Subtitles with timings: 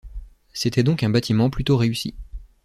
[0.51, 2.15] C’était donc un bâtiment plutôt réussi.